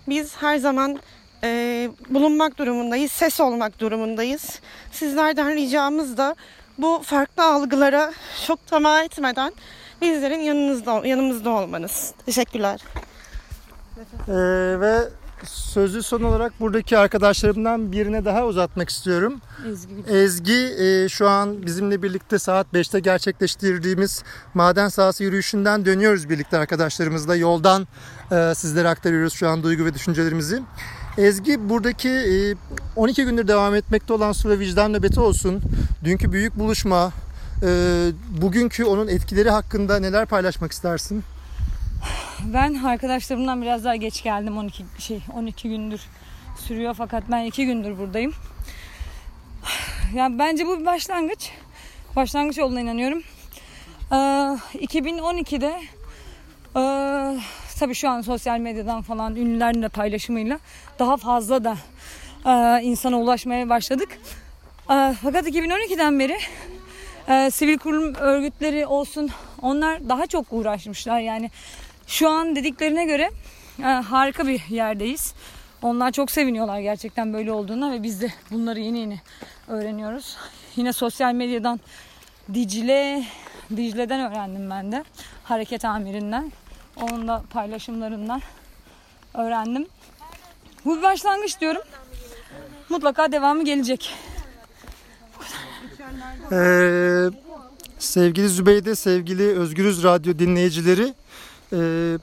biz 0.08 0.36
her 0.38 0.58
zaman 0.58 1.00
e, 1.44 1.89
bulunmak 2.10 2.58
durumundayız, 2.58 3.12
ses 3.12 3.39
olmak 3.39 3.80
durumundayız. 3.80 4.60
Sizlerden 4.92 5.56
ricamız 5.56 6.18
da 6.18 6.36
bu 6.77 7.01
farklı 7.06 7.44
algılara 7.44 8.13
çok 8.48 8.68
tamah 8.68 9.04
etmeden 9.04 9.54
bizlerin 10.02 10.40
yanınızda 10.40 11.08
yanımızda 11.08 11.50
olmanız. 11.50 12.14
Teşekkürler. 12.25 12.82
Ee, 14.28 14.34
ve 14.80 15.10
sözü 15.44 16.04
son 16.04 16.22
olarak 16.22 16.60
buradaki 16.60 16.98
arkadaşlarımdan 16.98 17.92
birine 17.92 18.25
daha 18.25 18.46
uzatmak 18.46 18.90
istiyorum. 18.90 19.42
Ezgi 20.10 20.75
e, 20.80 21.10
şu 21.10 21.30
an 21.30 21.66
bizimle 21.66 22.04
birlikte 22.04 22.40
saat 22.40 22.68
5'te 22.74 23.00
gerçekleştirdiğimiz 23.00 24.24
maden 24.54 24.88
sahası 24.88 25.24
yürüyüşünden 25.24 25.86
dönüyoruz 25.86 26.30
birlikte 26.30 26.58
arkadaşlarımızla. 26.58 27.36
Yoldan 27.36 27.88
e, 28.32 28.54
sizlere 28.56 28.90
aktarıyoruz 28.90 29.34
şu 29.34 29.50
an 29.50 29.64
duygu 29.64 29.86
ve 29.86 29.94
düşüncelerimizi. 29.94 30.62
Ezgi 31.18 31.70
buradaki 31.70 32.10
e, 32.10 32.56
12 32.96 33.25
gündür 33.25 33.48
devam 33.48 33.75
etmekte 33.75 34.14
olan 34.14 34.32
su 34.32 34.50
ve 34.50 34.60
vicdan 34.60 34.94
nöbeti 34.94 35.20
olsun. 35.20 35.62
Dünkü 36.04 36.32
büyük 36.32 36.60
buluşma, 36.60 37.06
e, 37.06 37.12
bugünkü 38.41 38.86
onun 38.86 39.07
etkileri 39.07 39.50
hakkında 39.50 40.00
neler 40.00 40.25
paylaşmak 40.25 40.72
istersin? 40.72 41.24
Ben 42.53 42.74
arkadaşlarımdan 42.74 43.62
biraz 43.62 43.84
daha 43.84 43.95
geç 43.95 44.24
geldim 44.24 44.57
12 44.57 44.86
şey 45.00 45.19
12 45.34 45.69
gündür 45.69 46.01
sürüyor 46.57 46.93
fakat 46.98 47.24
ben 47.31 47.45
2 47.45 47.65
gündür 47.65 47.98
buradayım. 47.98 48.34
Yani 50.13 50.39
bence 50.39 50.67
bu 50.67 50.79
bir 50.79 50.86
başlangıç. 50.86 51.51
Başlangıç 52.15 52.60
olduğuna 52.60 52.81
inanıyorum. 52.81 53.24
Ee, 54.12 54.15
2012'de 54.86 55.81
e, 56.75 56.81
tabii 57.79 57.95
şu 57.95 58.10
an 58.10 58.22
sosyal 58.22 58.60
medyadan 58.60 59.01
falan 59.01 59.36
ünlülerin 59.36 59.81
de 59.81 59.89
paylaşımıyla 59.89 60.60
daha 61.00 61.17
fazla 61.17 61.63
da 61.63 61.77
e, 62.45 62.84
insana 62.84 63.19
ulaşmaya 63.19 63.69
başladık. 63.69 64.10
E, 64.91 65.15
fakat 65.24 65.48
2012'den 65.48 66.19
beri 66.19 66.38
e, 67.29 67.51
sivil 67.51 67.77
kurum 67.77 68.15
örgütleri 68.15 68.86
olsun 68.86 69.29
onlar 69.62 70.10
daha 70.10 70.27
çok 70.27 70.46
uğraşmışlar 70.51 71.20
yani 71.20 71.51
şu 72.08 72.29
an 72.29 72.55
dediklerine 72.55 73.05
göre 73.05 73.32
e, 73.79 73.84
harika 73.84 74.48
bir 74.48 74.62
yerdeyiz. 74.70 75.34
Onlar 75.82 76.12
çok 76.12 76.32
seviniyorlar 76.32 76.79
gerçekten 76.79 77.34
böyle 77.34 77.51
olduğuna 77.51 77.91
ve 77.91 78.03
biz 78.03 78.22
de 78.22 78.34
bunları 78.51 78.79
yeni 78.79 79.00
yeni 79.00 79.22
öğreniyoruz. 79.67 80.38
Yine 80.75 80.94
sosyal 80.94 81.34
medyadan 81.34 81.79
Dicle, 82.53 83.24
Dicle'den 83.75 84.32
öğrendim 84.32 84.70
ben 84.70 84.91
de. 84.91 85.03
Hareket 85.44 85.86
amirinden. 85.86 86.51
Onun 87.01 87.27
da 87.27 87.44
paylaşımlarından 87.50 88.41
öğrendim. 89.34 89.88
Bu 90.86 90.98
bir 90.98 91.01
başlangıç 91.01 91.62
diyorum. 91.62 91.82
Mutlaka 92.89 93.32
devamı 93.32 93.65
gelecek. 93.65 94.15
Ee, 96.51 97.29
sevgili 98.00 98.50
Zübeyde, 98.50 98.95
sevgili 98.95 99.59
Özgürüz 99.59 100.03
Radyo 100.03 100.39
dinleyicileri. 100.39 101.13
e, 101.74 102.17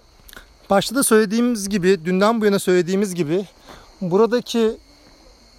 başta 0.71 0.95
da 0.95 1.03
söylediğimiz 1.03 1.69
gibi, 1.69 2.05
dünden 2.05 2.41
bu 2.41 2.45
yana 2.45 2.59
söylediğimiz 2.59 3.15
gibi 3.15 3.47
buradaki 4.01 4.77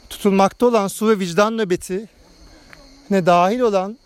tutulmakta 0.10 0.66
olan 0.66 0.88
su 0.88 1.10
ve 1.10 1.20
vicdan 1.20 1.58
nöbeti 1.58 2.10
ne 3.10 3.26
dahil 3.26 3.60
olan 3.60 3.98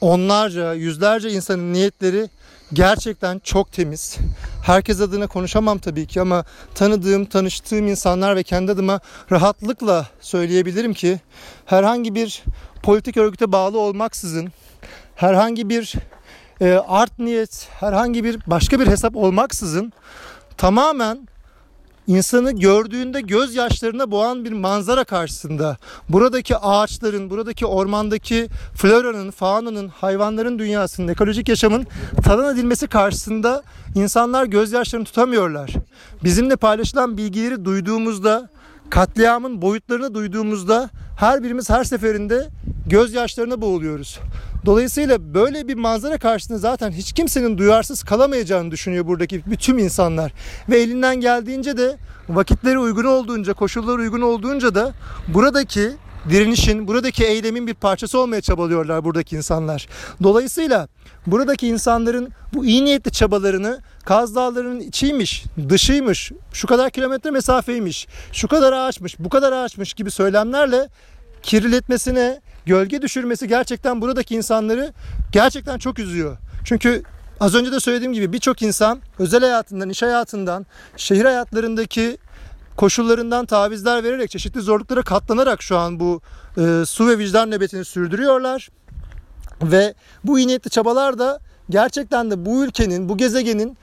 onlarca, 0.00 0.74
yüzlerce 0.74 1.30
insanın 1.30 1.72
niyetleri 1.72 2.28
gerçekten 2.72 3.38
çok 3.38 3.72
temiz. 3.72 4.16
Herkes 4.64 5.00
adına 5.00 5.26
konuşamam 5.26 5.78
tabii 5.78 6.06
ki 6.06 6.20
ama 6.20 6.44
tanıdığım, 6.74 7.24
tanıştığım 7.24 7.86
insanlar 7.86 8.36
ve 8.36 8.42
kendi 8.42 8.72
adıma 8.72 9.00
rahatlıkla 9.32 10.06
söyleyebilirim 10.20 10.94
ki 10.94 11.20
herhangi 11.66 12.14
bir 12.14 12.42
politik 12.88 13.16
örgüte 13.16 13.52
bağlı 13.52 13.78
olmaksızın, 13.78 14.48
herhangi 15.14 15.68
bir 15.68 15.94
e, 16.60 16.72
art 16.72 17.18
niyet, 17.18 17.68
herhangi 17.80 18.24
bir 18.24 18.38
başka 18.46 18.80
bir 18.80 18.86
hesap 18.86 19.16
olmaksızın 19.16 19.92
tamamen 20.56 21.28
insanı 22.06 22.52
gördüğünde 22.52 23.20
gözyaşlarına 23.20 24.10
boğan 24.10 24.44
bir 24.44 24.52
manzara 24.52 25.04
karşısında 25.04 25.76
buradaki 26.08 26.56
ağaçların, 26.56 27.30
buradaki 27.30 27.66
ormandaki 27.66 28.48
floranın, 28.74 29.30
faunanın, 29.30 29.88
hayvanların 29.88 30.58
dünyasının, 30.58 31.08
ekolojik 31.08 31.48
yaşamın 31.48 31.86
talan 32.24 32.54
edilmesi 32.54 32.86
karşısında 32.86 33.62
insanlar 33.94 34.44
gözyaşlarını 34.44 35.04
tutamıyorlar. 35.04 35.70
Bizimle 36.24 36.56
paylaşılan 36.56 37.16
bilgileri 37.16 37.64
duyduğumuzda, 37.64 38.48
katliamın 38.90 39.62
boyutlarını 39.62 40.14
duyduğumuzda 40.14 40.90
her 41.18 41.42
birimiz 41.42 41.70
her 41.70 41.84
seferinde 41.84 42.48
gözyaşlarına 42.86 43.60
boğuluyoruz. 43.60 44.18
Dolayısıyla 44.66 45.34
böyle 45.34 45.68
bir 45.68 45.74
manzara 45.74 46.18
karşısında 46.18 46.58
zaten 46.58 46.90
hiç 46.90 47.12
kimsenin 47.12 47.58
duyarsız 47.58 48.02
kalamayacağını 48.02 48.70
düşünüyor 48.70 49.06
buradaki 49.06 49.42
bütün 49.46 49.78
insanlar. 49.78 50.32
Ve 50.68 50.80
elinden 50.80 51.16
geldiğince 51.16 51.76
de 51.76 51.96
vakitleri 52.28 52.78
uygun 52.78 53.04
olduğunca, 53.04 53.54
koşullar 53.54 53.98
uygun 53.98 54.20
olduğunca 54.20 54.74
da 54.74 54.92
buradaki 55.28 55.90
direnişin, 56.30 56.88
buradaki 56.88 57.24
eylemin 57.24 57.66
bir 57.66 57.74
parçası 57.74 58.18
olmaya 58.18 58.40
çabalıyorlar 58.40 59.04
buradaki 59.04 59.36
insanlar. 59.36 59.88
Dolayısıyla 60.22 60.88
buradaki 61.26 61.68
insanların 61.68 62.32
bu 62.54 62.66
iyi 62.66 62.84
niyetli 62.84 63.10
çabalarını 63.10 63.80
Kaz 64.04 64.34
Dağları'nın 64.34 64.80
içiymiş, 64.80 65.44
dışıymış, 65.68 66.32
şu 66.52 66.66
kadar 66.66 66.90
kilometre 66.90 67.30
mesafeymiş, 67.30 68.06
şu 68.32 68.48
kadar 68.48 68.72
ağaçmış, 68.72 69.18
bu 69.18 69.28
kadar 69.28 69.52
ağaçmış 69.52 69.94
gibi 69.94 70.10
söylemlerle 70.10 70.88
kirletmesine, 71.42 72.40
gölge 72.66 73.02
düşürmesi 73.02 73.48
gerçekten 73.48 74.00
buradaki 74.00 74.34
insanları 74.34 74.92
gerçekten 75.32 75.78
çok 75.78 75.98
üzüyor. 75.98 76.36
Çünkü 76.64 77.02
az 77.40 77.54
önce 77.54 77.72
de 77.72 77.80
söylediğim 77.80 78.12
gibi 78.12 78.32
birçok 78.32 78.62
insan 78.62 79.00
özel 79.18 79.40
hayatından, 79.40 79.90
iş 79.90 80.02
hayatından, 80.02 80.66
şehir 80.96 81.24
hayatlarındaki 81.24 82.18
koşullarından 82.78 83.46
tavizler 83.46 84.04
vererek 84.04 84.30
çeşitli 84.30 84.60
zorluklara 84.60 85.02
katlanarak 85.02 85.62
şu 85.62 85.78
an 85.78 86.00
bu 86.00 86.20
e, 86.58 86.82
su 86.86 87.08
ve 87.08 87.18
vicdan 87.18 87.50
nöbetini 87.50 87.84
sürdürüyorlar. 87.84 88.68
Ve 89.62 89.94
bu 90.24 90.38
iyi 90.38 90.46
niyetli 90.46 90.70
çabalar 90.70 91.18
da 91.18 91.40
gerçekten 91.70 92.30
de 92.30 92.46
bu 92.46 92.64
ülkenin, 92.64 93.08
bu 93.08 93.16
gezegenin 93.16 93.78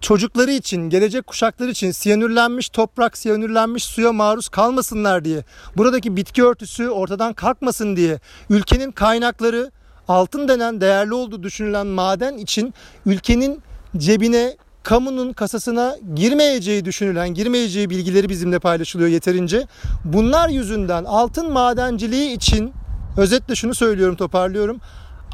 çocukları 0.00 0.50
için, 0.50 0.90
gelecek 0.90 1.26
kuşaklar 1.26 1.68
için 1.68 1.90
siyanürlenmiş 1.90 2.68
toprak, 2.68 3.18
siyanürlenmiş 3.18 3.84
suya 3.84 4.12
maruz 4.12 4.48
kalmasınlar 4.48 5.24
diye, 5.24 5.44
buradaki 5.76 6.16
bitki 6.16 6.44
örtüsü 6.44 6.88
ortadan 6.88 7.32
kalkmasın 7.32 7.96
diye, 7.96 8.20
ülkenin 8.50 8.92
kaynakları 8.92 9.70
altın 10.08 10.48
denen 10.48 10.80
değerli 10.80 11.14
olduğu 11.14 11.42
düşünülen 11.42 11.86
maden 11.86 12.38
için 12.38 12.74
ülkenin 13.06 13.62
cebine 13.96 14.56
kamunun 14.82 15.32
kasasına 15.32 15.96
girmeyeceği 16.14 16.84
düşünülen, 16.84 17.28
girmeyeceği 17.28 17.90
bilgileri 17.90 18.28
bizimle 18.28 18.58
paylaşılıyor 18.58 19.08
yeterince. 19.08 19.66
Bunlar 20.04 20.48
yüzünden 20.48 21.04
altın 21.04 21.52
madenciliği 21.52 22.36
için 22.36 22.72
özetle 23.16 23.54
şunu 23.54 23.74
söylüyorum, 23.74 24.16
toparlıyorum. 24.16 24.80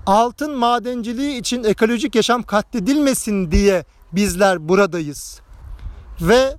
Altın 0.07 0.57
madenciliği 0.57 1.41
için 1.41 1.65
ekolojik 1.65 2.15
yaşam 2.15 2.43
katledilmesin 2.43 3.51
diye 3.51 3.85
bizler 4.13 4.69
buradayız. 4.69 5.41
Ve 6.21 6.57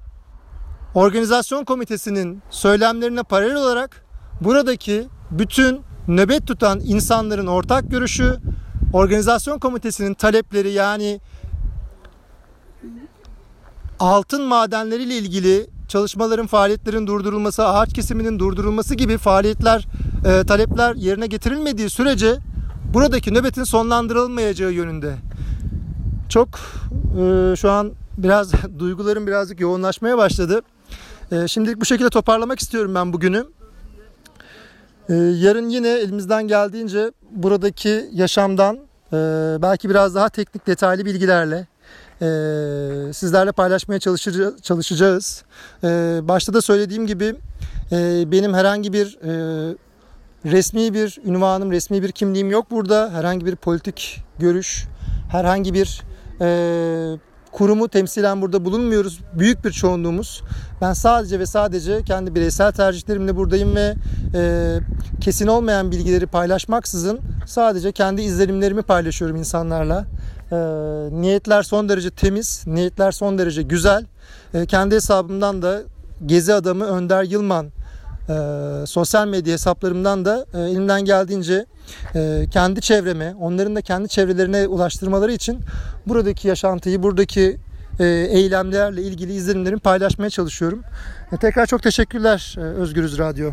organizasyon 0.95 1.63
komitesinin 1.63 2.41
söylemlerine 2.49 3.23
paralel 3.23 3.55
olarak 3.55 4.05
buradaki 4.41 5.07
bütün 5.31 5.81
nöbet 6.07 6.47
tutan 6.47 6.79
insanların 6.79 7.47
ortak 7.47 7.91
görüşü 7.91 8.37
organizasyon 8.93 9.59
komitesinin 9.59 10.13
talepleri 10.13 10.71
yani 10.71 11.19
altın 13.99 14.43
madenleriyle 14.43 15.17
ilgili 15.17 15.67
çalışmaların, 15.87 16.47
faaliyetlerin 16.47 17.07
durdurulması, 17.07 17.67
ağaç 17.67 17.93
kesiminin 17.93 18.39
durdurulması 18.39 18.95
gibi 18.95 19.17
faaliyetler, 19.17 19.87
e, 20.25 20.43
talepler 20.43 20.95
yerine 20.95 21.27
getirilmediği 21.27 21.89
sürece 21.89 22.37
buradaki 22.93 23.33
nöbetin 23.33 23.63
sonlandırılmayacağı 23.63 24.71
yönünde. 24.71 25.15
Çok 26.29 26.47
e, 27.19 27.55
şu 27.55 27.71
an 27.71 27.91
biraz 28.17 28.51
duygularım 28.79 29.27
birazcık 29.27 29.59
yoğunlaşmaya 29.59 30.17
başladı. 30.17 30.61
E, 31.31 31.47
şimdilik 31.47 31.81
bu 31.81 31.85
şekilde 31.85 32.09
toparlamak 32.09 32.59
istiyorum 32.59 32.95
ben 32.95 33.13
bugünü. 33.13 33.45
E, 35.09 35.13
yarın 35.13 35.69
yine 35.69 35.89
elimizden 35.89 36.47
geldiğince 36.47 37.11
buradaki 37.31 38.09
yaşamdan 38.13 38.75
e, 39.13 39.17
belki 39.61 39.89
biraz 39.89 40.15
daha 40.15 40.29
teknik 40.29 40.67
detaylı 40.67 41.05
bilgilerle 41.05 41.67
e, 42.21 43.13
sizlerle 43.13 43.51
paylaşmaya 43.51 43.99
çalışacağız. 44.61 45.43
E, 45.83 45.87
başta 46.23 46.53
da 46.53 46.61
söylediğim 46.61 47.07
gibi 47.07 47.35
e, 47.91 48.31
benim 48.31 48.53
herhangi 48.53 48.93
bir 48.93 49.17
e, 49.23 49.75
resmi 50.45 50.93
bir 50.93 51.19
ünvanım, 51.25 51.71
resmi 51.71 52.03
bir 52.03 52.11
kimliğim 52.11 52.51
yok 52.51 52.71
burada. 52.71 53.09
Herhangi 53.13 53.45
bir 53.45 53.55
politik 53.55 54.23
görüş, 54.39 54.85
herhangi 55.31 55.73
bir 55.73 56.01
e, 56.41 56.47
kurumu 57.51 57.87
temsilen 57.87 58.41
burada 58.41 58.65
bulunmuyoruz. 58.65 59.19
Büyük 59.33 59.65
bir 59.65 59.71
çoğunluğumuz. 59.71 60.43
Ben 60.81 60.93
sadece 60.93 61.39
ve 61.39 61.45
sadece 61.45 62.03
kendi 62.03 62.35
bireysel 62.35 62.71
tercihlerimle 62.71 63.35
buradayım 63.35 63.75
ve 63.75 63.95
e, 64.35 64.75
kesin 65.21 65.47
olmayan 65.47 65.91
bilgileri 65.91 66.27
paylaşmaksızın 66.27 67.19
sadece 67.45 67.91
kendi 67.91 68.21
izlenimlerimi 68.21 68.81
paylaşıyorum 68.81 69.35
insanlarla. 69.35 70.05
E, 70.51 70.55
niyetler 71.11 71.63
son 71.63 71.89
derece 71.89 72.09
temiz, 72.09 72.63
niyetler 72.67 73.11
son 73.11 73.37
derece 73.37 73.61
güzel. 73.61 74.05
E, 74.53 74.65
kendi 74.65 74.95
hesabımdan 74.95 75.61
da 75.61 75.81
Gezi 76.25 76.53
adamı 76.53 76.85
Önder 76.85 77.23
Yılman 77.23 77.65
e, 78.29 78.33
sosyal 78.85 79.27
medya 79.27 79.53
hesaplarımdan 79.53 80.25
da 80.25 80.45
e, 80.53 80.59
elimden 80.59 81.05
geldiğince 81.05 81.65
e, 82.15 82.45
kendi 82.51 82.81
çevreme, 82.81 83.35
onların 83.39 83.75
da 83.75 83.81
kendi 83.81 84.09
çevrelerine 84.09 84.67
ulaştırmaları 84.67 85.31
için 85.31 85.59
buradaki 86.07 86.47
yaşantıyı, 86.47 87.03
buradaki 87.03 87.57
e, 87.99 88.05
eylemlerle 88.05 89.01
ilgili 89.01 89.33
izlenimlerimi 89.33 89.79
paylaşmaya 89.79 90.29
çalışıyorum. 90.29 90.83
E, 91.31 91.37
tekrar 91.37 91.65
çok 91.65 91.83
teşekkürler 91.83 92.55
e, 92.57 92.61
Özgürüz 92.61 93.17
Radyo. 93.17 93.51